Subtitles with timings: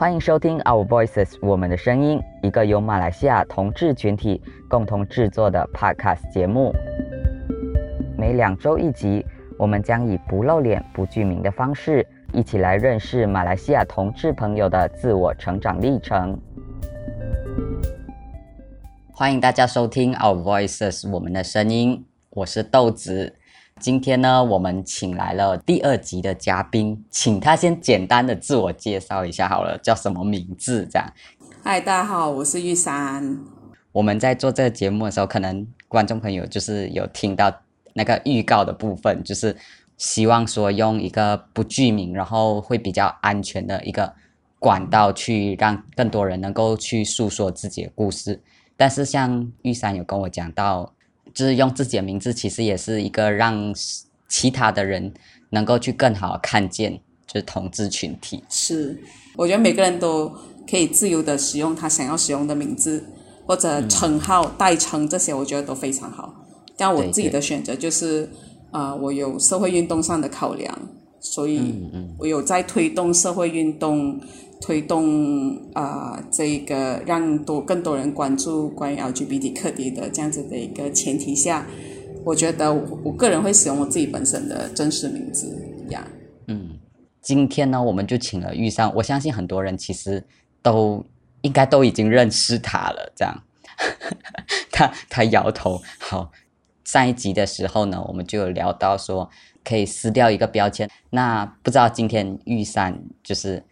[0.00, 6.74] 欢迎收听 Our Voices 我们的声音，一个由马来西亚同志群体共同制作的 Podcast 节目。
[8.16, 9.22] 每两周一集，
[9.58, 16.40] 我们将以不露脸、不具名的方式，一起来认识马来西亚同志朋友的自我成长历程。
[19.12, 23.34] 欢迎大家收听 Our Voices 我们的声音，我是豆子。
[23.80, 30.86] 今天呢，我们请来了第二集的嘉宾，请他先简单的自我介绍一下好了，叫什么名字？
[30.90, 31.12] 这样。
[31.64, 33.38] 嗨，大家好，我是玉山。
[33.90, 37.50] 我们在做这个节目的时候，可能观众朋友就是有听到
[37.94, 39.56] 那个预告的部分，就是
[39.96, 44.12] 希望说用一个不具名，然后会比较安全的一个
[44.58, 48.42] 管道，去让更多人能够去诉说自己的故事。
[48.76, 50.92] 但是像玉山有跟我讲到。
[51.34, 53.74] 就是用自己的名字，其实也是一个让
[54.28, 55.12] 其他的人
[55.50, 56.92] 能够去更好看见，
[57.26, 58.42] 就是同志群体。
[58.48, 58.98] 是，
[59.36, 60.30] 我觉得每个人都
[60.68, 63.04] 可以自由的使用他想要使用的名字
[63.46, 66.46] 或者称号、代称这些，我觉得都非常好。
[66.76, 68.30] 但我自己的选择就是，
[68.70, 70.78] 啊，我有社会运动上的考量，
[71.20, 74.20] 所以我有在推动社会运动。
[74.60, 81.66] 推动啊，这个让多更多人关注关于 LGBT 课题的这样子的一个前提下，
[82.24, 86.06] 我觉得我个人会使用我自己本身的真实名字呀。
[86.46, 86.78] 嗯，
[87.22, 90.22] 今天呢，我们就请了玉山，我相信很多人其实
[90.60, 91.02] 都
[91.40, 93.12] 应该都已经认识他了。
[93.16, 93.42] 这样，
[94.70, 95.80] 他他摇头。
[95.98, 96.30] 好，
[96.84, 99.30] 上一集的时候呢，我们就有聊到说
[99.64, 100.88] 可以撕掉一个标签。
[101.08, 103.64] 那不知道今天玉山就是。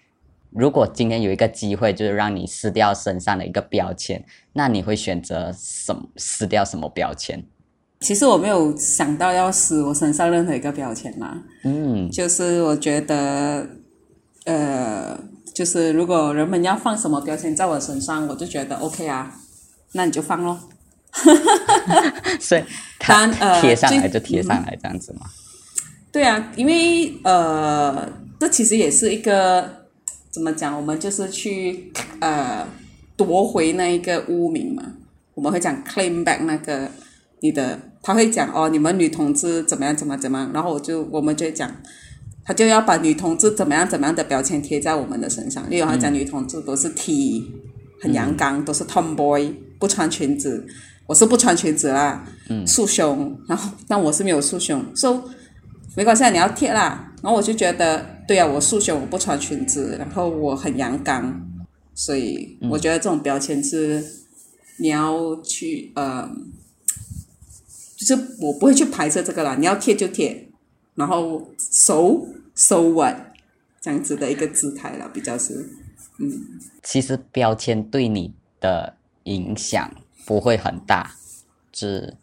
[0.51, 7.45] 如果今天有一个机会，就是让你撕掉身上的一个标签，那你会选择什么撕掉什么标签？
[8.01, 11.43] 其实我没有想到要撕我身上任何一个标签嘛。
[11.65, 13.69] 嗯，就是我觉得，
[14.45, 15.19] 呃，
[15.55, 19.35] 就是如果人们要放什么标签在我身上，我就觉得 OK 啊，
[19.93, 20.59] 那你就放咯。
[22.41, 22.63] 所以，
[22.99, 23.27] 他
[23.61, 25.27] 贴上来就贴上来这样子吗？
[26.11, 28.09] 对啊，因为呃，
[28.39, 29.78] 这其实也是一个。
[30.39, 30.77] 怎么讲？
[30.77, 32.65] 我们就是去呃
[33.17, 34.85] 夺回那一个污名嘛。
[35.35, 36.89] 我们会讲 claim back 那个
[37.41, 41.69] 你的，他会讲哦，你们女同志怎么样怎么怎么，然后我就我们就讲，
[42.45, 45.69] 他就要把女同志怎么样怎么样的标签贴在我们的身上。
[45.69, 47.45] 例如他讲女同志都是 T，
[48.01, 50.65] 很阳刚，都是 tomboy，不穿裙子。
[51.09, 52.25] 我是不穿裙子啦，
[52.65, 55.21] 束胸，然后但我是没有束胸，so
[55.97, 57.13] 没关系，你要贴啦。
[57.23, 58.18] 然后我就觉得。
[58.29, 61.49] 对啊，我数学，我不穿裙子，然后我很阳刚，
[61.95, 64.05] 所以我觉得这种标签是
[64.77, 66.31] 你要去呃，
[67.97, 70.47] 就是我不会去排斥这个啦，你要贴就贴，
[70.95, 73.33] 然后收收稳
[73.81, 75.55] 这样子的一个姿态了，比较是
[76.19, 76.31] 嗯。
[76.83, 78.95] 其实标签对你的
[79.25, 79.91] 影响
[80.27, 81.13] 不会很大，
[81.73, 82.15] 只，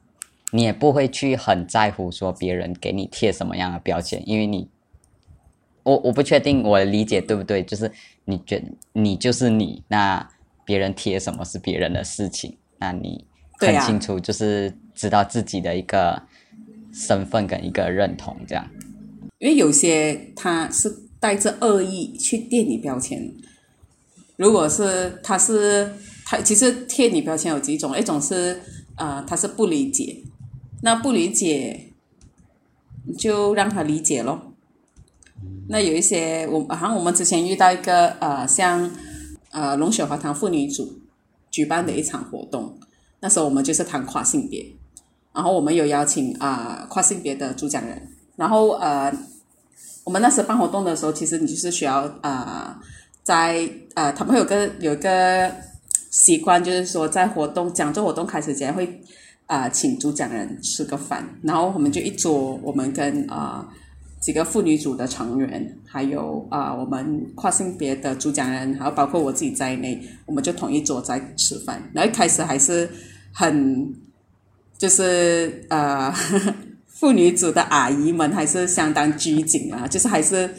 [0.51, 4.69] 你也不会去很在乎说别人给你贴什么样的标签，因为你。
[5.85, 7.91] 我我不确定我的理解对不对，就是
[8.25, 8.61] 你觉
[8.93, 10.27] 你就是你，那
[10.65, 13.23] 别人贴什么是别人的事情，那你
[13.59, 16.23] 很清楚，就是知道自己的一个
[16.91, 18.67] 身份跟一个认同这样。
[19.37, 23.31] 因为有些他是带着恶意去垫你标签，
[24.37, 25.93] 如果是他是
[26.25, 28.59] 他其实贴你标签有几种，一种是
[28.95, 30.23] 呃他是不理解，
[30.81, 31.91] 那不理解
[33.15, 34.54] 就让他理解咯。
[35.67, 38.87] 那有一些，我好像我们之前遇到一个呃，像
[39.49, 41.01] 呃龙雪华堂妇女组
[41.49, 42.77] 举办的一场活动，
[43.19, 44.63] 那时候我们就是谈跨性别，
[45.33, 47.99] 然后我们有邀请啊跨性别的主讲人，
[48.35, 49.11] 然后呃，
[50.03, 52.79] 我们那时办活动的时候，其实你就是需要啊，
[53.23, 55.51] 在呃他们有个有一个
[56.11, 59.01] 习惯，就是说在活动讲座活动开始前会
[59.47, 63.67] 啊请主讲人吃个饭，然后我们就一桌，我们跟啊。
[64.25, 71.91] 几个妇女组的成员，还有啊，我们跨性别的主讲人，还有包括我自己在内，我们就统一坐在吃饭。
[71.93, 72.89] 然后一开始还是
[73.31, 73.93] 很，
[74.79, 76.11] 就是呃，
[76.89, 80.49] 妇女组的阿姨们还是相当拘谨啊，就是还是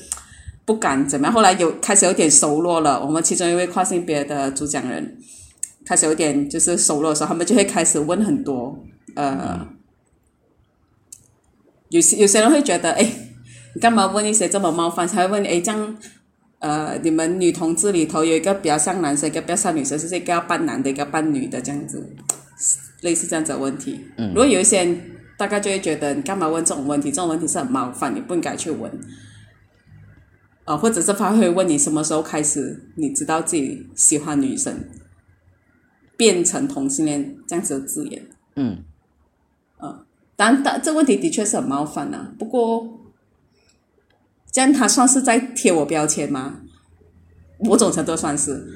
[0.64, 1.34] 不敢怎么样。
[1.34, 5.18] 后来有开始有点熟络了，我们其中一位跨性别的主讲人
[5.84, 8.78] 开始有点就是熟络的时候，他们就会开始问很多
[9.16, 9.66] 呃，
[11.88, 13.25] 有些有些人会觉得哎。
[13.76, 15.06] 你干嘛问一些这么冒犯？
[15.06, 15.98] 才会问你，哎，这样，
[16.60, 22.02] 呃，你们女同志里头有一个比较像男生，一个比较像女生，是一个要扮男的，一个扮女的，这样子，
[23.02, 24.00] 类似这样子的问题。
[24.16, 24.30] 嗯。
[24.30, 24.98] 如果有一些人，
[25.36, 27.10] 大概就会觉得，你干嘛问这种问题？
[27.10, 28.90] 这种问题是很冒犯，你不应该去问。
[30.64, 34.88] 呃，或者是他会问你什么时候开始，你知道自己喜欢女生，
[36.16, 38.22] 变成同性恋这样子的字眼。
[38.54, 38.82] 嗯，
[40.34, 42.95] 当然，但这问题的确是很冒犯呐、不过，
[44.52, 46.60] 这样他算是在贴我标签吗？
[47.58, 48.66] 某种程度算是。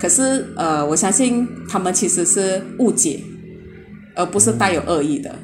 [0.00, 3.22] 可是，呃，我相信他们其实是误解，
[4.16, 5.34] 而不是带有恶意的。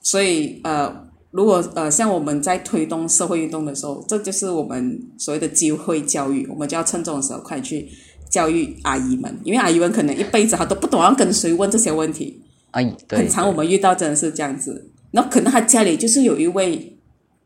[0.00, 7.88] 所以，呃，如果呃像我们在推动社会运动的时候，这就是我们所谓的机会教育，我们就要趁这种时候快去
[8.28, 12.42] 教育阿姨们，因为阿姨们可能一辈子她都不懂要跟谁问这些问题。
[12.72, 16.93] 哎，对，很常我们遇到真的是这样子，然后可能他家里就是有一位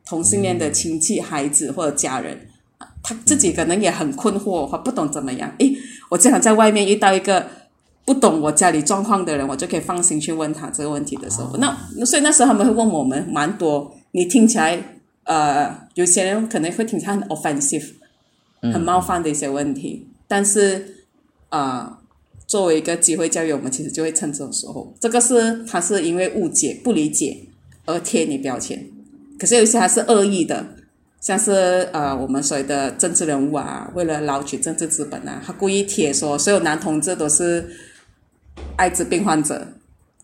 [0.08, 2.48] 同性恋的亲戚、孩子或者家人，
[3.02, 5.52] 他自己可能也很困惑，他不懂怎么样。
[5.58, 5.76] 诶，
[6.08, 7.46] 我经常在外面遇到一个
[8.04, 14.82] 不懂我家里状况的人，我就可以放心去问他这个问题的时候，那那所以那时候他们会问我们蛮多，你听起来
[15.24, 17.90] 呃，有些人可能会听起来很 offensive，
[18.60, 21.06] 很冒犯的一些问题，但是
[21.50, 21.58] 啊。
[21.60, 21.98] 呃
[22.48, 27.40] 作为一个机会教育，我们其实就会趁这种时候，这个是他是因为误解、不理解
[27.84, 28.86] 而贴你标签，
[29.38, 30.66] 可是有一些还是恶意的，
[31.20, 37.68] 像是呃我们所谓的政治人物啊，为了捞取政治资本啊，他故意贴说所有男同志都是
[38.76, 39.68] 艾滋病患者，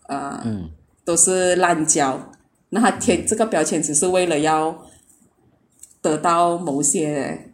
[0.08, 0.70] 呃，嗯
[1.05, 2.32] 都是滥交，
[2.70, 4.87] 那他贴这个标签只是为了要
[6.00, 7.50] 得到某些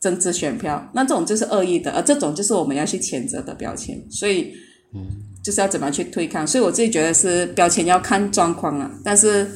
[0.00, 4.52] 政治选票，那这种就是恶意的，而这种就是我们要去谴责的标签，所以，
[5.42, 6.46] 就是要怎么去推抗。
[6.46, 9.50] 所以我自己觉得是标签要看状况啊，但是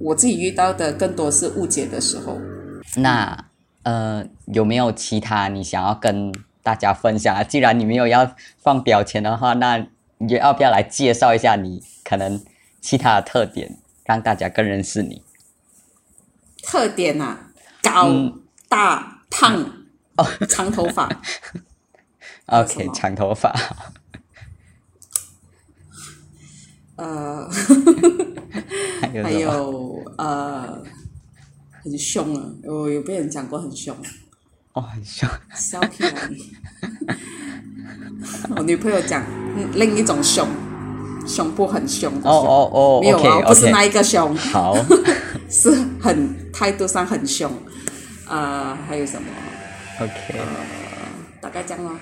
[0.00, 2.38] 我自己遇到的更多是误解的时候。
[2.96, 3.46] 那
[3.82, 6.32] 呃，有没有其他你想要跟
[6.62, 7.42] 大家分享啊？
[7.42, 9.86] 既然你没有要放标签的话，那
[10.18, 12.42] 你要不要来介绍一下你可能
[12.80, 15.22] 其他的特点，让大家更认识你？
[16.62, 17.50] 特点啊，
[17.82, 19.54] 高、嗯大、胖
[20.16, 21.08] 哦，长头发，
[22.46, 23.54] OK，长头发，
[26.96, 27.48] 呃，
[29.22, 30.82] 还有呃，
[31.82, 32.42] 很凶啊！
[32.64, 33.96] 我有被人讲过很凶，
[34.74, 36.52] 哦，很凶，小屁啊你！
[38.56, 39.22] 我女朋友讲
[39.56, 40.46] 嗯另一种凶，
[41.26, 42.46] 胸部很凶的哦凶。
[42.48, 44.76] 哦哦没有啊不是那一个凶，好，
[45.50, 45.70] 是
[46.00, 47.50] 很态度上很凶。
[48.28, 49.28] 呃，还有什么
[50.00, 50.40] ？OK，
[51.40, 51.92] 大概这样咯。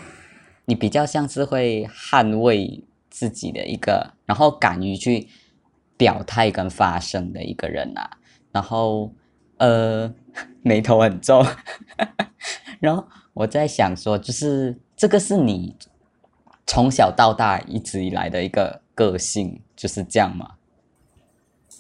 [0.66, 5.28] 你比较像是会捍卫自己的一个，然后敢于去
[5.98, 8.18] 表态跟发声的一个人啊。
[8.50, 9.12] 然后
[9.58, 10.12] 呃，
[10.64, 11.44] 眉头很皱。
[12.80, 15.76] 然后我在想说，就是这个是你
[16.66, 20.52] 从小到大一直以来的一个个性，就是这样吗？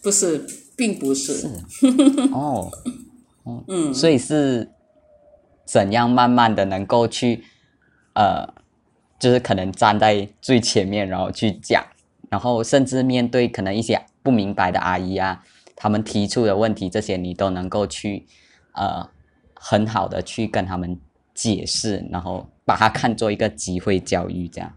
[0.02, 0.46] 不是，
[0.76, 1.48] 并不是。
[2.32, 2.70] 哦，
[3.44, 4.70] 哦，嗯，所以是
[5.64, 7.44] 怎样慢慢的能够去，
[8.14, 8.46] 呃，
[9.22, 11.80] 就是可能站在最前面，然后去讲，
[12.28, 15.40] 然后甚至面对可能一些不明白的阿姨啊，
[15.76, 18.26] 他们提出的问题，这些你都能够去，
[18.74, 19.08] 呃，
[19.54, 20.98] 很好的去跟他们
[21.36, 24.72] 解释，然后把它看作一个机会教育，这样。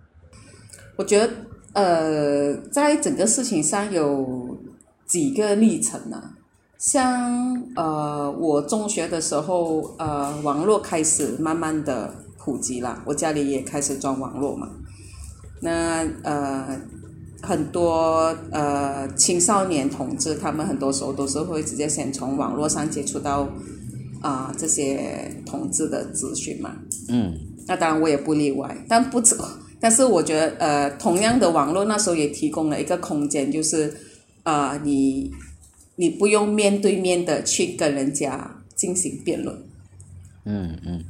[0.95, 1.33] 我觉得，
[1.73, 4.59] 呃，在整个事情上有
[5.07, 6.35] 几个历程啊。
[6.77, 12.13] 像呃，我中学的时候，呃，网络开始慢慢的
[12.45, 14.69] 普及啦，我家里也开始装网络嘛。
[15.61, 16.79] 那呃，
[17.41, 23.49] 很多呃青少年同志，他们很多时候都是会直接先从网络上接触到
[24.21, 26.75] 啊、这些同志的资讯嘛。
[27.09, 27.33] 嗯
[27.67, 29.35] 那当然我也不例外，但不止，
[29.81, 33.91] 但是我觉得呃，同样的网络那时候也提供了一个空间，就是
[34.43, 35.31] 呃，你
[35.95, 39.57] 你不用面对面的去跟人家进行辩论。
[40.45, 41.03] 嗯嗯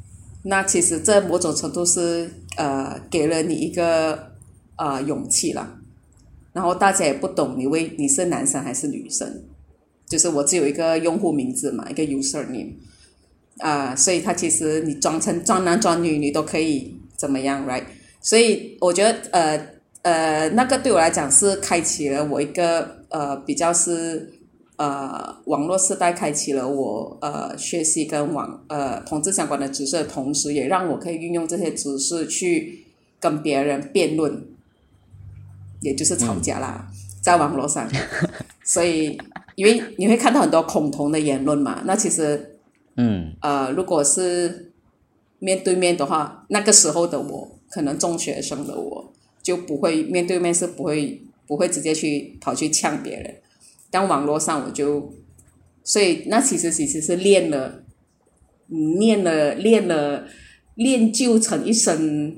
[0.47, 4.31] 那其实这某种程度是呃给了你一个
[4.77, 5.79] 呃勇气啦，
[6.53, 9.43] 然后大家也不懂你为你是男生还是女生，
[10.07, 12.73] 就是我只有一个用户名字嘛，一个 username，
[13.57, 17.85] 啊、所以他其实你装成装男装女你都可以怎么样，right？
[18.21, 19.67] 所以我觉得呃
[20.03, 24.31] 呃那个对我来讲是开启了我一个呃比较是
[24.77, 32.85] 呃，网络时代开启了我呃学习跟网呃同志相关的知识的同时，也让我可以运用这些知识去
[33.19, 34.43] 跟别人辩论，
[35.79, 36.87] 也就是吵架啦，
[37.21, 37.89] 在网络上。
[38.65, 39.17] 所以，
[39.55, 42.57] 因为你会看到很多恐同的言论嘛，那其实
[42.97, 44.73] 嗯呃，如果是
[45.39, 53.35] 面对面的话，那个时候的我，可能中学生的我就不会面对面是不会不会直接去跑去呛别人。
[53.95, 55.13] 但网络上我就
[55.85, 57.83] 所以那其实其实是练了，
[58.99, 60.27] 练了练了
[60.73, 62.37] 练就成一身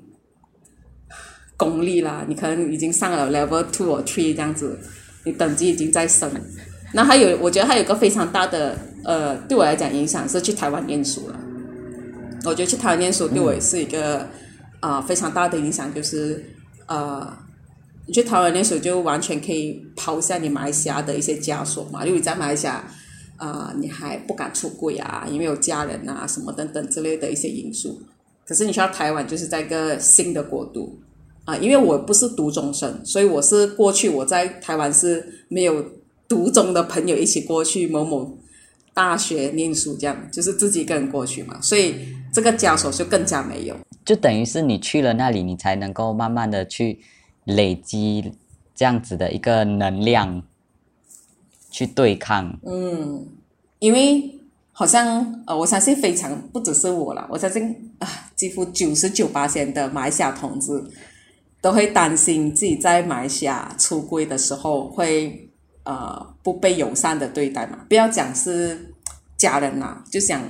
[1.58, 2.24] 功力啦。
[2.28, 4.78] 你可能已经上了 level two or three 这样子，
[5.26, 6.30] 你等级已经在升。
[6.94, 11.40] 那还有，我觉得还有个非常大的呃，对我来讲影响是去台湾念书了。
[12.46, 14.28] 我觉得去台湾念书对我也是一个
[14.80, 16.46] 啊、非常大的影响，就是
[16.86, 17.36] 呃，
[18.08, 22.90] 你去台湾念书就完全可以抛下你马来西亚的一些枷锁嘛，因为你在马来西亚
[23.38, 28.02] 啊、你还不敢出柜啊，因为有家人啊什么等等之类的一些因素。
[28.44, 31.00] 可是你去到台湾，就是在一个新的国度
[31.46, 35.86] 啊、因为我不是读中生，所以我是过去我在台湾是没有
[36.28, 38.38] 读中的朋友一起过去某某
[38.94, 41.96] 大学念书，这样就是自己一个人过去嘛，所以
[42.34, 43.76] 这个枷锁就更加没有。
[44.04, 47.00] 就等于是你去了那里，你才能够慢慢的去
[47.48, 48.32] 累积
[48.76, 50.44] 这样子的一个能量，
[51.72, 52.60] 去对抗。
[52.64, 53.28] 嗯
[53.80, 54.40] 因为
[54.72, 60.72] 好像呃，我相信非常不只是我了，我相信啊，几乎九十九八的马来西亚同志
[61.62, 65.50] 都会担心自己在马来西亚出柜的时候会
[65.84, 67.86] 呃不被友善的对待嘛。
[67.88, 68.94] 不要讲是
[69.38, 70.42] 家人啦，就想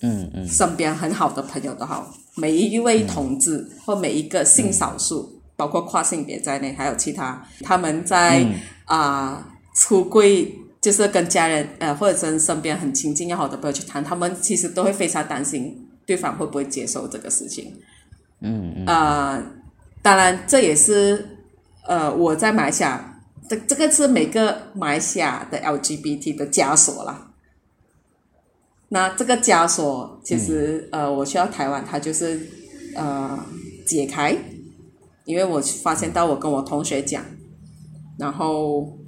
[0.00, 17.74] 嗯嗯身边很好的朋友都好，每一位同志或每一个性少数，包括跨性别在内，还有其他，他们在嗯啊、出柜，就是跟家人呃或者跟身边很亲近要好的朋友去谈，他们其实都会非常担心对方会不会接受这个事情。
[18.40, 19.42] 嗯嗯呃，
[20.00, 21.28] 当然这也是
[21.88, 27.32] 呃我在马来西亚，这这个是每个马来西亚的 LGBT 的枷锁啦。
[28.90, 32.40] 那这个枷锁其实、呃，我去到台湾，它就是
[32.94, 33.38] 呃
[33.84, 34.34] 解开，
[35.28, 37.22] 因为我发现到我跟我同学讲，
[38.18, 38.98] 然后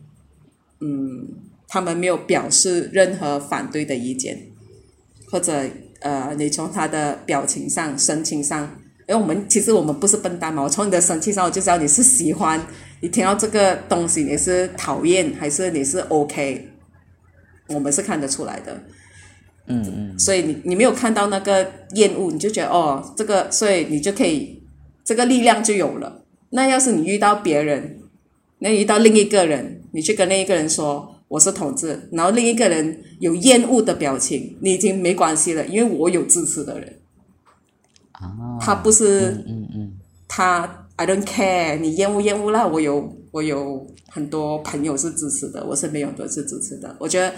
[0.81, 1.27] 嗯，
[1.67, 4.39] 他们没有表示任何反对的意见，
[5.31, 5.65] 或者
[6.00, 8.62] 呃，你从他的表情上、神情上，
[9.09, 12.61] 因为我们其实我们不是笨蛋嘛，我从你的神情上我就知道你是喜欢，
[13.00, 16.69] 你听到这个东西你是讨厌还是你是 OK，
[17.69, 18.79] 我们是看得出来的。
[19.69, 24.60] 嗯嗯，所以你你没有看到那个厌恶，你就觉得哦，这个，所以你就可以
[25.11, 26.23] 这个力量就有了。
[26.50, 27.99] 那要是你遇到别人，
[28.61, 37.00] 那遇到另一个人，你去跟另一个人说我是同志，然后另一个人有厌恶的表情，你已经没关系了，因为我有支持的人，
[38.12, 39.93] 啊，他不是嗯嗯嗯
[40.29, 46.95] 他 I don't care，你厌恶厌恶啦，我有我有很多朋友是支持的，我身边有很多是支持的。
[47.00, 47.35] 我觉得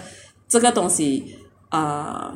[0.47, 1.35] 这个东西
[1.69, 2.35] 啊、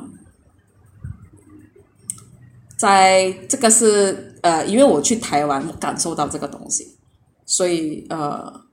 [2.78, 6.96] 在这个是呃，因为我去台湾，我感受到这个东西，
[7.44, 8.64] 所以呃，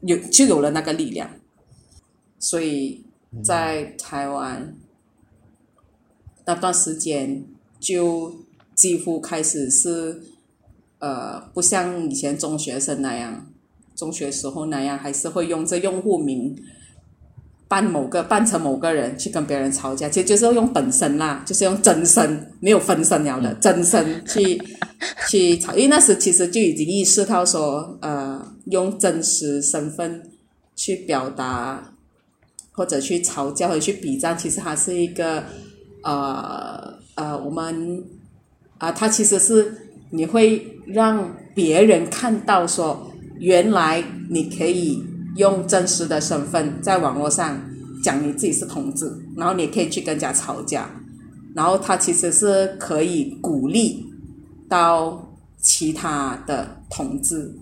[0.00, 1.28] 有就有了那个力量，
[2.38, 3.04] 所以
[3.42, 4.74] 在台湾
[6.46, 7.44] 那段时间
[7.78, 8.34] 就
[8.74, 10.22] 几乎开始是。
[11.00, 13.46] 呃，不像以前中学生那样，
[13.94, 16.60] 中学时候那样，还是会用这用户名
[17.68, 24.60] 扮某个扮成某个人去跟别人吵架，其实就是要用本身啦，就是用真身，没有分身了的真身去
[25.28, 30.22] 去吵，因为那时其实就已经意识到说，呃，用真实身份
[30.74, 31.92] 去表达
[32.72, 35.44] 或者去吵架或者去比战，其实它是一个
[36.02, 38.02] 呃呃，我们
[38.78, 39.84] 啊、它其实是。
[40.10, 45.04] 你会让别人看到说，原来你可以
[45.38, 47.58] 用真实的身份在网络上
[48.04, 50.90] 讲你自己是同志，然后你也可以去跟人家吵架，
[51.54, 54.04] 然后他其实是可以鼓励
[54.68, 57.56] 到其他的同志，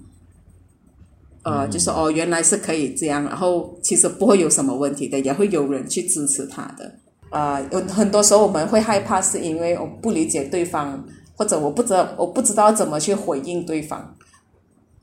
[1.45, 6.99] 呃，就说哦，原来是可以这样，然后其实不会有什么问题的，也会有人去支持他的。
[7.31, 11.05] 啊、有很多时候我们会害怕，是因为我不理解对方。
[11.39, 14.17] 或者我不知道，我不知道怎么去回应对方，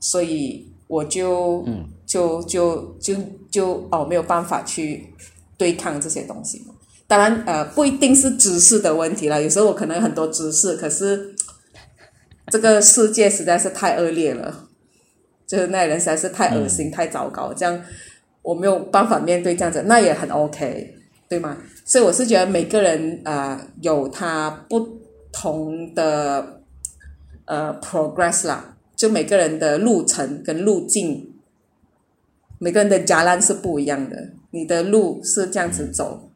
[0.00, 3.14] 所以我就、嗯、就就就
[3.50, 5.12] 就哦没有办法去
[5.56, 6.62] 对抗这些东西。
[7.06, 11.34] 当然，呃，不一定是知识的问题了，有时候我可能很多知识，可是
[12.48, 14.68] 这个世界实在是太恶劣了，
[15.46, 17.80] 就是那人实在是太恶心、嗯、太糟糕，这样
[18.42, 20.94] 我没有办法面对这样子，那也很 OK，
[21.28, 21.56] 对吗？
[21.84, 25.04] 所以我是觉得每个人啊、呃、有他不。
[25.36, 26.60] 同的
[27.46, 31.33] 呃 progress 啦，就每个人的路程跟路径，
[32.58, 34.30] 每个人的家烂是不一样的。
[34.50, 36.30] 你的路是这样子走，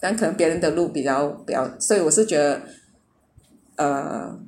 [0.00, 2.62] 但可能别人的路比较比较，所以我是觉得，
[3.76, 4.38] 呃，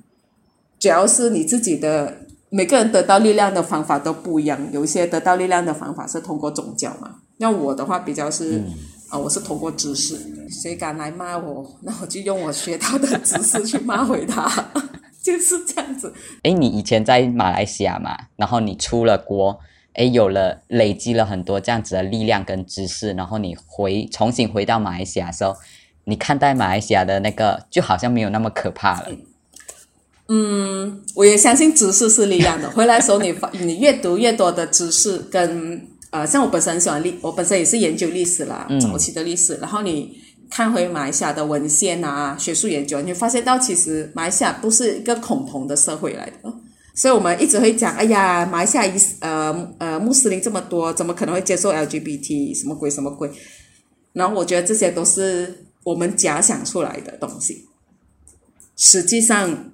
[0.78, 2.18] 只要是你自己的，
[2.50, 4.68] 每个人得到力量的方法都不一样。
[4.72, 8.58] 有一些得到力量的方法是通过宗教嘛，那我的话比较是。
[8.58, 8.74] 嗯
[9.10, 10.18] 啊，我是通过知识，
[10.50, 14.50] 谁敢来骂我，那我就用我学到的知识去骂回他，
[15.22, 16.12] 就是这样子。
[16.42, 19.56] 哎，你以前在马来西亚嘛，然后你出了国，
[19.94, 25.54] 诶，有了累积了很多这样子的力量跟知识，然后你回重新回到马来西亚的时候，
[26.04, 29.08] 你看待马来西亚的那个就好像没有那么可怕了。
[30.28, 32.70] 嗯，我也相信知识是力量的。
[32.70, 39.56] 回来的时候，你发你越读越多的知识，跟呃，像我本身很喜欢历，我本身也是研究历史啦，早期的历史。
[39.56, 40.16] 然后你
[40.50, 46.52] 看回马来西亚的文献啊，学术研究，你发现到其实马来西亚不是一个恐同的社会来的。
[46.94, 49.33] 所以我们一直会讲，哎呀，马来西亚一呃
[49.78, 53.30] 呃穆斯林这么多，怎么可能会接受 LGBT 什么鬼什么鬼？
[54.12, 57.66] 然后我觉得这些都是我们假想出来的东西，
[58.76, 59.72] 实际上。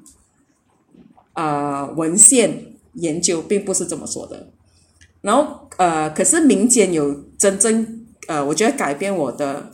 [1.32, 4.50] 呃，文献研究并不是这么说的。
[5.22, 9.70] 然后呃，可是民间有真正呃，我觉得改变我的，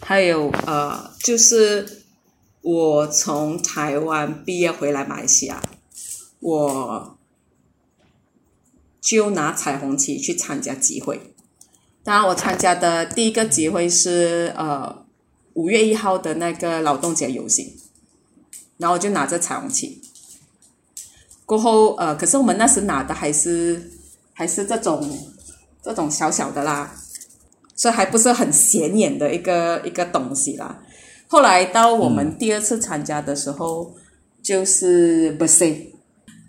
[0.00, 2.04] 还有呃，就是
[2.62, 5.60] 我从台湾毕业回来马来西亚，
[6.40, 7.13] 我
[9.04, 11.20] 就拿彩虹旗去参加集会。
[12.02, 15.04] 当然，我参加的第一个集会是呃
[15.52, 17.76] 五月一号的那个劳动节游行，
[18.78, 20.00] 然后我就拿着彩虹旗。
[21.44, 23.90] 过后，呃，可是我们那时拿的还是
[24.32, 25.06] 还是这种
[25.82, 26.96] 这种小小的啦，
[27.76, 30.82] 所以还不是很显眼的一个一个东西啦。
[31.28, 33.94] 后来到我们第二次参加的时候，
[34.42, 35.92] 就是不是，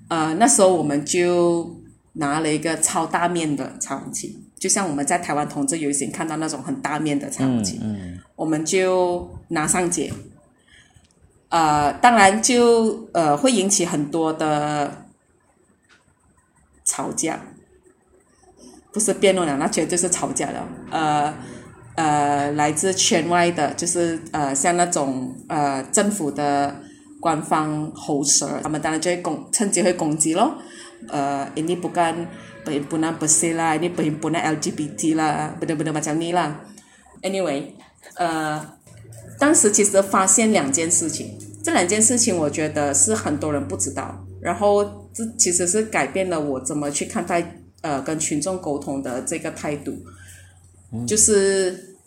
[0.08, 1.76] 呃，那时候我们就
[2.16, 7.80] 拿了一个超大面的彩虹旗，就像我们在台湾同志游行看到那种很大面的彩虹旗，
[8.36, 10.12] 我们就拿上街。
[11.50, 15.06] 呃，当然就呃会引起很多的
[16.84, 17.40] 吵架，
[18.92, 20.68] 不是辩论了，那绝对是吵架了。
[20.92, 21.34] 呃
[21.96, 26.82] 呃，来自圈外的，就是呃像那种呃政府的
[27.22, 30.58] 官方喉舌，他们当然就会攻，趁机会攻击咯。
[31.10, 32.28] 呃，ini bukan
[32.64, 36.64] perhimpunan bersih lah, ini perhimpunan LGBT lah, benda-benda macam ni lah.
[37.22, 37.74] Anyway，
[38.18, 38.76] 呃。
[39.38, 49.94] 当时其实发现两件事情，这两件事情我觉得是很多人不知道，然后这其实是改变了我怎么去看待呃跟群众沟通的这个态度，
[51.06, 51.98] 就是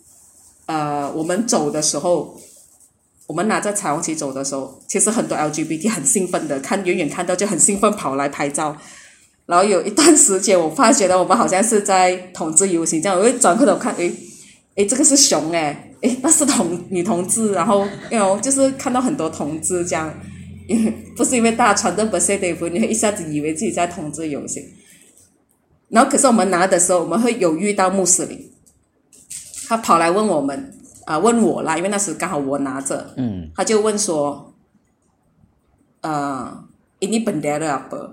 [0.64, 2.40] 呃我们走的时候，
[3.28, 8.76] 我们拿着彩虹旗走的时候，其实很多 LGBT 很兴奋的，看远远看到就很兴奋跑来拍照，
[9.46, 14.12] 然后有一段时间我发觉到我们好像是在统治游行这样，我会转过头看，诶
[14.74, 15.84] 诶这个是熊诶。
[16.00, 20.14] 诶，那是同女同志，然后有就是看到很多同志这样，
[20.68, 24.62] 因为不是因为大家穿着不色的衣服，你会一下子以为自己在同志游行。
[25.88, 28.48] 然后可是我们拿的时候，我们会有遇到穆斯林，
[29.66, 30.77] 他跑来问我们
[31.08, 34.52] 啊，问我啦，因为那时刚好我拿着，嗯，他就问说，
[36.02, 36.64] 呃
[37.00, 38.10] ，ini bendera apa？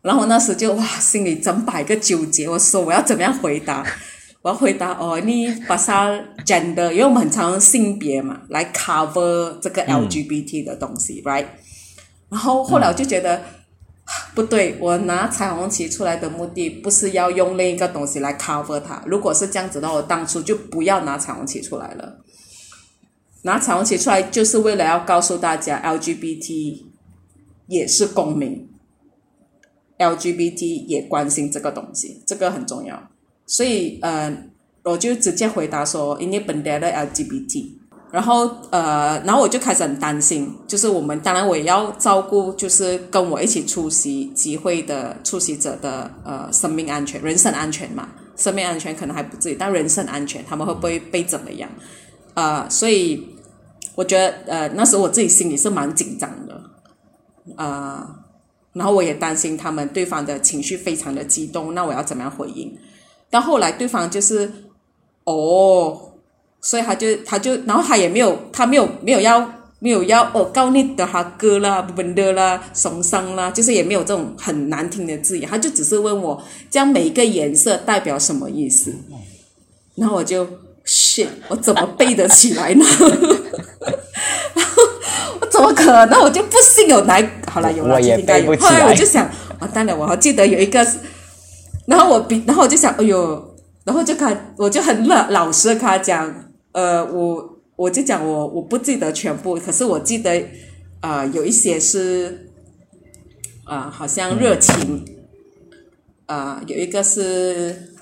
[0.00, 3.84] 然后那时就哇，心里整百个纠结，我说我要怎么样回答？
[4.42, 6.12] 我要回答哦，你把它
[6.46, 11.46] gender，因为我们很常用性别嘛来 cover 这个 LGBT 的东西，right？
[12.28, 13.42] 然后后来我就觉得
[14.34, 19.02] 不对，我拿彩虹旗出来的目的不是要用另一个东西来 cover 它。
[19.06, 22.18] 如果是这样子的话，我当初就不要拿彩虹旗出来了。
[23.42, 26.84] 拿彩虹旗出来就是为了要告诉大家，LGBT
[27.66, 28.68] 也是公民
[29.98, 33.10] ，LGBT 也关心这个东西，这个很重要。
[33.46, 34.44] 所以，呃，
[34.84, 37.79] 我就直接回答说，因为本来的 LGBT，
[38.12, 51.70] 然后，呃，然后我就开始很担心，就是我们当然我也要照顾，就是跟我一起出席集会的出席者的呃生命安全、人身安全嘛，生命安全可能还不至于，但人身安全他们会不会被怎么样？
[52.34, 53.28] 呃，所以
[53.94, 56.62] 我觉得，呃，那时候我自己心里是蛮紧张的，
[57.56, 58.16] 啊，
[58.72, 62.76] 然后我也担心他们对方的情绪非常的激动，那我要怎么样回应？
[63.30, 64.52] 到后来，对方就是，
[65.24, 66.09] 哦，
[66.60, 69.40] 所以他就他就，然后他也没有，他没有没有要
[69.78, 78.94] 没有要哦，告你的哈哥啦，文的啦，怂伤啦，就是也没有这种很难听的字眼，他就只是问我，将每一个颜色代表什么意思，
[79.96, 80.46] 然后我就
[80.86, 82.84] ，shit，我怎么背得起来呢？
[85.40, 86.20] 我怎么可能？
[86.20, 88.54] 我就不信有来，好了，有了，应该有。
[88.56, 89.28] 后来我就想，
[89.60, 90.86] 完蛋了，我还记得有一个。
[91.86, 96.32] 然后我比，然后我就想，哎呦，然后就看，我就很老老实的跟他讲，
[96.72, 100.48] 呃，我我就讲我我不记得全部，可是我记得，
[101.00, 102.50] 呃，有一些是，
[103.64, 105.04] 啊，好像热情，
[106.26, 107.94] 啊，有一个是，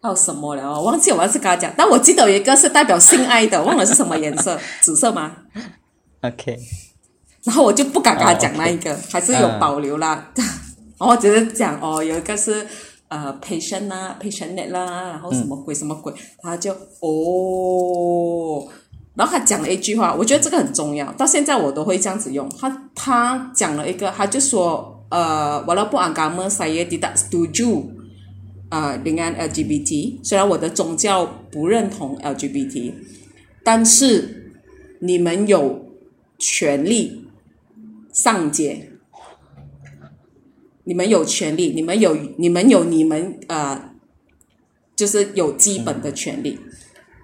[0.00, 0.70] 还有什么了？
[0.70, 5.36] 我忘记我要是跟他讲，但我记得有一个是代表性爱的，忘了是什么颜色，紫色吗
[6.22, 6.58] ？OK，
[7.44, 10.32] 然后我就不敢跟他讲哦那一个，还是有保留啦。
[10.98, 12.66] 然后我只是讲哦，有一个是
[13.08, 18.66] 呃 patient 啦，patient net 啦，然后什么鬼什么鬼，他就哦，
[19.14, 22.48] 然后他讲了一句话，我觉得这个很重要，到现在我都会这样子用。
[22.58, 27.84] 他他讲了一个，他就说呃，walaupun agama saya tidak setuju
[28.70, 32.92] 呃 dengan LGBT，虽然我的宗教不认同 LGBT，
[33.62, 34.52] 但是
[35.00, 35.86] 你们有
[36.38, 37.24] 权利
[38.12, 38.90] 上街，
[40.86, 43.90] 你们有权利，你们有你们有你们呃，
[44.94, 46.58] 就是有基本的权利，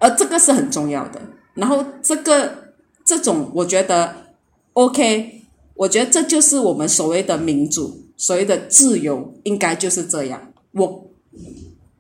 [0.00, 1.22] 而这个是很重要的。
[1.54, 4.34] 然后这个这种，我觉得
[4.72, 5.42] OK，
[5.74, 10.52] 我觉得这就是我们所谓的民主，所谓的自由，应该就是这样。
[10.72, 11.10] 我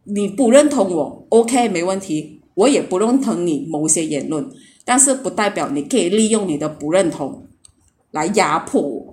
[0.02, 4.50] 你不认同我，OK，没问题，我也不认同你某些言论，
[4.84, 7.46] 但是不代表你可以利用你的不认同
[8.10, 9.11] 来压迫我。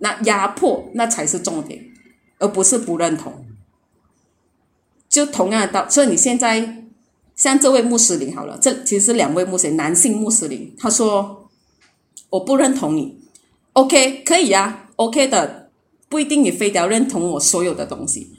[0.00, 1.82] 那压迫那才是重点，
[2.38, 3.46] 而不是不认同。
[5.08, 6.84] 就同样的道，所以你现在
[7.34, 11.48] 像这位穆斯林好了，这其实两位穆斯林，男性穆斯林，他说
[12.28, 13.18] 我不认同你
[13.72, 15.70] ，OK 可以啊，OK 的，
[16.08, 18.36] 不一定你非得要认同我所有的东西，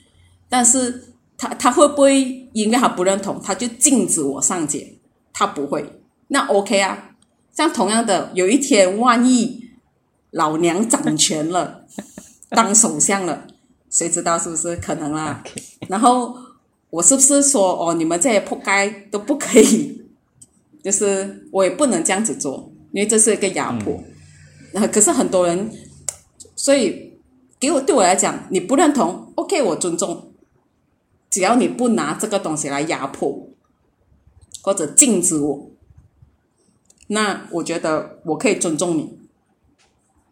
[0.48, 4.96] 但是他他会不会因为他不认同，他就禁止我上街？
[5.34, 7.10] 他不会，那 OK 啊。
[7.54, 9.61] 像同样的，有一天万一
[10.32, 11.86] 老娘掌权了，
[12.50, 13.48] 当首相了，
[13.90, 16.36] 谁知道是不是可能啦？OK，然后
[16.90, 20.02] 我是不是说哦，你们这些扑街都不可以？
[20.84, 24.02] 就是我也不能这样子做，因为这是一个压迫。
[24.74, 25.70] 那、可是很多人，
[26.56, 27.20] 所以
[27.60, 30.32] 给我对我来讲，你不认同，OK，我尊重，
[31.30, 33.50] 只要你不拿这个东西来压迫，
[34.62, 35.70] 或者禁止我，
[37.08, 39.21] 那我觉得我可以尊重你。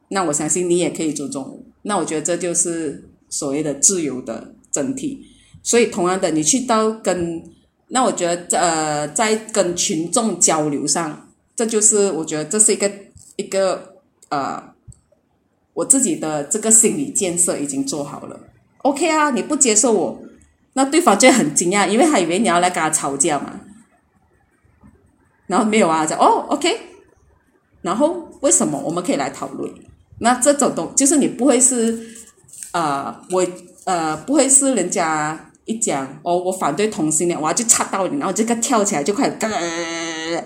[0.09, 1.59] 那我相信你也可以尊重我。
[1.83, 5.25] 那我觉得这就是所谓的自由的整体。
[5.63, 7.43] 所以同样的，你去到跟
[7.89, 12.91] 那我觉得呃，在跟群众交流上，这就是我觉得这是一个
[13.35, 13.95] 一个
[14.29, 14.73] 呃，
[15.73, 18.39] 我自己的这个心理建设已经做好了。
[18.83, 20.21] OK 啊，你不接受我，
[20.73, 23.59] 那对方就很惊讶，因为他以为你要来跟他吵架嘛。
[25.47, 26.79] 然后没有啊，讲哦 OK，
[27.81, 29.73] 然后为什么我们可以来讨论？
[30.19, 31.97] 那这种东就是你不会是
[32.73, 33.47] 呃我
[33.85, 40.45] 呃不会是人家一讲哦我反对同性恋，我要去插到你，然后这个跳起来就开始，呃、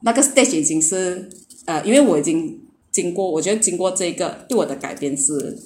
[0.00, 1.30] 那个 stage 已经是
[1.64, 2.60] 呃，因为我已经
[2.92, 5.56] 经过，我觉得经过这个对我的改变是，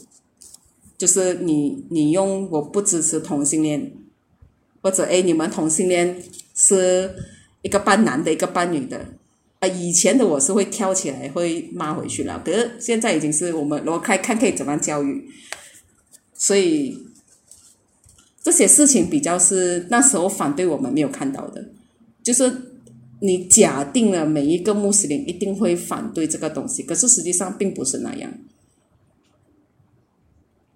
[0.97, 3.93] 就是你你用我不支持同性恋，
[4.83, 6.23] 或者诶你们同性恋
[6.55, 7.15] 是
[7.63, 9.07] 一个半男的一个半女的。
[9.61, 15.29] 啊，以前的我是会跳起来会骂回去了，可是现在已经是我们我开看可以怎么样教育，
[16.35, 16.99] 所以
[18.43, 21.69] 这些事情比较是那时候反对我们没有看到的，
[22.23, 22.51] 就是
[23.21, 28.33] 你假定了每一个穆斯林一定会反对这个东西，可是实际上并不是那样。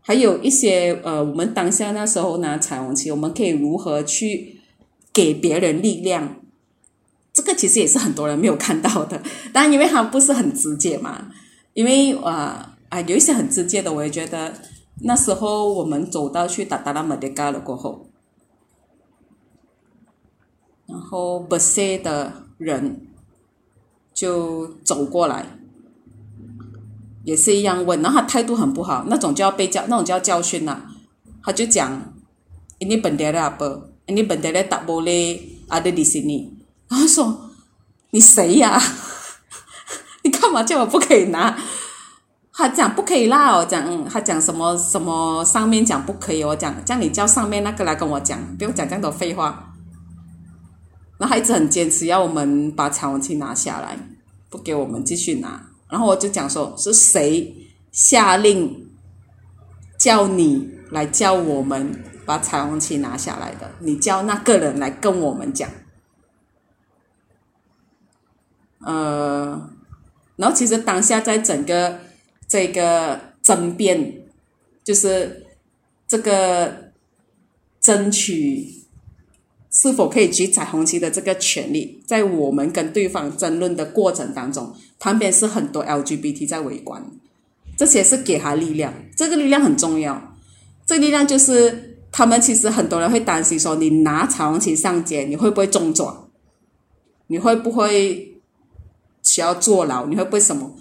[0.03, 4.61] 还有一些呃，我们当下那时候拿彩虹旗，我们可以如何去
[5.11, 6.44] 给别人力量？
[7.35, 9.21] 这个其实也是很多人没有看到的，
[9.53, 11.33] 但因为它不是很直接嘛，
[11.75, 14.55] 因为啊啊有一些很直接的，我也觉得
[15.01, 18.07] 那时候我们走到去达达拉马迪嘎了过后，
[20.87, 23.09] 然后不塞的人
[24.15, 25.45] 就走过来，
[27.25, 30.89] 也是一样问，然后他态度很不好，那种就要被教，那种就要教训啦、
[31.43, 32.15] 他就讲
[32.79, 33.91] ，ini bendera apa?
[34.07, 36.54] Ini bendera tak boleh ada di sini.
[36.95, 37.51] 然后说
[38.11, 38.81] 你谁呀、
[40.23, 41.59] 你干嘛叫我不可以拿？
[42.53, 49.75] 他讲不可以啦，我讲，嗯，他讲什么什么上面讲不可以，我讲，叫你叫上面那个来跟我讲，不用讲这样多废话。
[51.19, 53.99] 然后他一直很坚持要我们把彩虹旗拿下来，
[54.49, 55.61] 不给我们继续拿。
[55.89, 57.53] 然后我就讲说，是谁
[57.91, 58.89] 下令
[59.99, 63.69] 叫你来叫我们把彩虹旗拿下来的？
[63.81, 65.69] 你叫那个人来跟我们讲。
[68.85, 69.71] 呃，
[70.37, 71.99] 然后其实当下在整个
[72.47, 74.15] 这个争辩，
[74.83, 75.47] 就是
[76.07, 76.93] 这个
[77.81, 78.83] 争取
[79.71, 87.05] 是否可以举彩虹旗的这个权利，在我们跟对方争论的过程当中，旁边是很多 LGBT 在围观，
[87.77, 90.37] 这些是给他力量，这个力量很重要，
[90.87, 96.15] 这力量就是他们其实很多人会担心说，你拿彩虹旗上街，你会不会中转？
[97.27, 98.34] 你会不会
[99.35, 100.07] 需要坐牢？
[100.07, 100.77] 你会不会什么？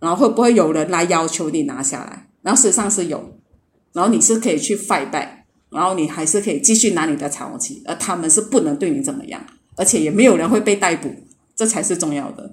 [0.00, 2.26] 然后会不会有人来要求你拿下来？
[2.40, 3.38] 然后实际上是有，
[3.92, 5.28] 然后你是可以去 fight back，
[5.68, 9.44] 然后你还是可以继续拿你的彩虹旗，而他们是不能对你怎么样，
[9.76, 11.14] 而且也没有人会被逮捕，
[11.54, 12.50] 这才是重要的。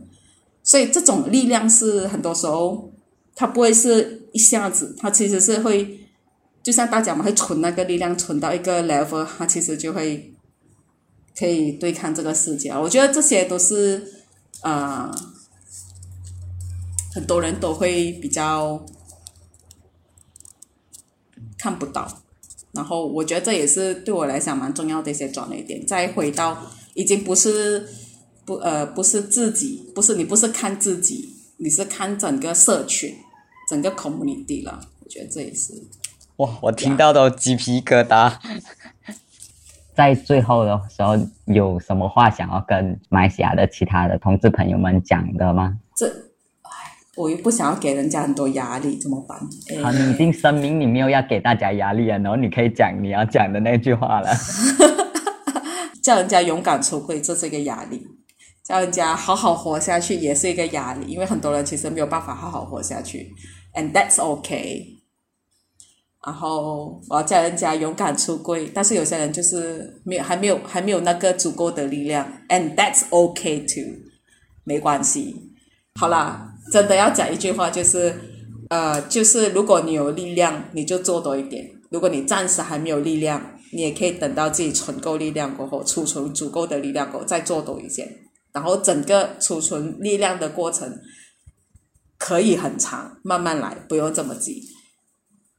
[0.63, 2.91] 所以这种力量是很多时候，
[3.35, 5.99] 它不会是一下子，它其实是会，
[6.61, 10.33] 就像大家嘛，会存那个力量，存到一个 level，它其实就会
[11.39, 12.69] 可以对抗这个世界。
[12.71, 14.20] 我觉得这些都是
[14.59, 15.11] 啊。
[17.13, 18.85] 很多人都会比较
[21.57, 22.21] 看不到，
[22.71, 25.85] 然后我觉得这也是对我来讲蛮重要的一些转捩点。
[25.85, 27.85] 再回到已经不是
[28.45, 33.13] 不呃不是自己，不是你不是看自己，你是看整个社群、
[33.67, 34.87] 整个 community 了。
[35.03, 35.73] 我觉得这也是
[36.37, 38.37] 哇，我听到都鸡皮疙瘩。
[39.93, 45.77] 在最后的时候，有什么话想要跟马来西亚的其他的同志朋友们讲的吗？
[45.95, 46.11] 这。
[47.17, 49.37] 我又不想要给人家很多压力，怎么办？
[49.83, 54.29] 好，你已经声明你没有要给大家压力了，然后你可以讲你要讲的那句话了。
[56.01, 57.99] 叫人家勇敢出柜，这是一个压力；
[58.63, 61.05] 叫人家好好活下去，也是一个压力。
[61.05, 63.29] 因为很多人其实没有办法好好活下去
[63.75, 65.00] ，and that's okay。
[66.25, 73.99] 然后我要叫人家勇敢出柜，但是有些人就是没有，还没有，还没有那个足够的力量，and that's okay too，
[74.63, 75.35] 没关系。
[75.99, 76.47] 好啦。
[76.71, 78.13] 真的要讲一句话，就是，
[78.69, 83.41] 呃，就是如果你有力量，你就做多一点；如果你暂时还没有力量，
[83.73, 88.07] 你也可以等到自己存够力量过后，储存足够的力量过后再做多一些。
[88.53, 90.97] 然后整个储存力量的过程
[92.17, 94.61] 可以很长，慢慢来，不用这么急。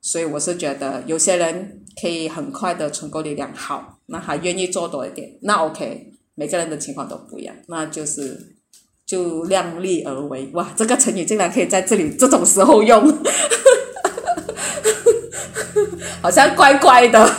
[0.03, 6.09] 所以我是觉得，有些人可以很快的存够力量，好，那还愿意做多一点，那 OK。
[6.35, 8.57] 每个人的情况都不一样，那就是。
[9.05, 10.73] 就量力而为，哇！
[10.75, 13.13] 这个成语竟然可以在这里这种时候用，
[16.23, 17.31] 好像怪怪的。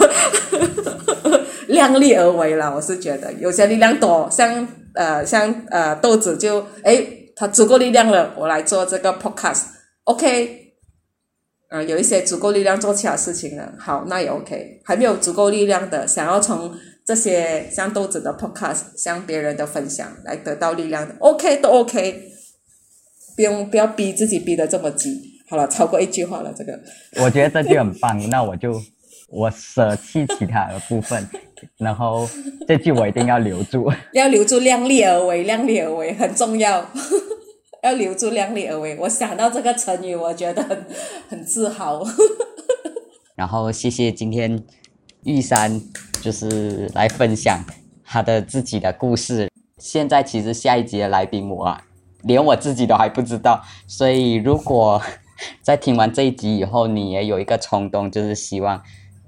[1.70, 7.04] 量力而为了，我是觉得有些力量多，像呃像呃豆子就哎，
[7.36, 10.63] 他足够力量了，我来做这个 podcast，OK。
[11.74, 14.80] 呃，有一些足够力量做其他事情了，好，那也 OK。
[14.86, 16.72] 还没有足够力量的，想要从。
[17.06, 22.30] 这些像豆子的 podcast，像别人的分享来得到力量的，OK 都 OK，
[23.36, 25.22] 不用不要逼自己逼得这么急。
[25.50, 26.80] 好了，超过一句话了，这个
[27.22, 28.82] 我觉得这句很棒，那我就
[29.28, 31.28] 我舍弃其他的部分，
[31.78, 32.26] 然后
[32.66, 36.90] 这句我一定要留住， 要留住量力而为，量力而为很重要，
[37.84, 38.98] 要留住量力而为。
[38.98, 40.86] 我想到这个成语，我觉得很
[41.30, 42.04] 很自豪。
[43.36, 44.64] 然后谢谢今天
[45.24, 45.82] 玉山。
[46.24, 47.62] 就是来分享
[48.06, 49.50] 他的自己的故事。
[49.78, 51.78] 现在其实下一集的来宾我
[52.22, 55.02] 连我自己都还不知道，所以如果
[55.62, 58.82] 在听完这一集以后，你也有一个冲动，就是希望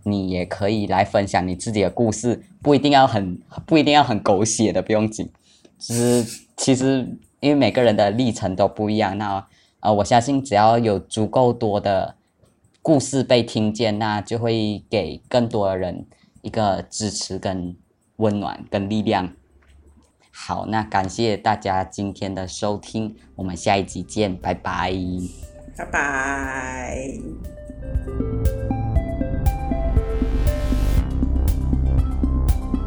[0.03, 5.29] 你也可以来分享你自己的故事，不一定要很不一定要很狗血的，不用紧。
[5.77, 7.05] 就是其实
[7.45, 9.45] 因为每个人的历程都不一样，那
[9.81, 12.15] 呃，我相信只要有足够多的
[12.81, 16.07] 故事被听见，那就会给更多的人。
[16.41, 17.75] 一个支持、跟
[18.15, 19.31] 温暖、跟力量。
[20.31, 24.91] 好，那感谢大家今天的收听，我们下一集见，拜拜，
[25.77, 26.97] 拜拜。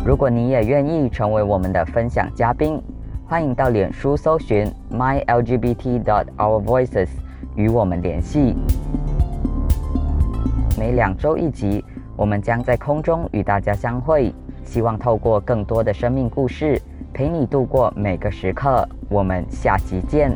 [0.05, 2.83] 如果你也愿意成为我们的分享嘉宾，
[3.30, 7.08] 欢迎到脸书搜寻 my lgbt dot our voices
[7.56, 8.56] 与我们联系。
[10.78, 11.84] 每两周一集。
[12.16, 14.32] 我们将在空中与大家相会，
[14.64, 16.80] 希望透过更多的生命故事，
[17.12, 18.88] 陪你度过每个时刻。
[19.10, 20.34] 我们下集见。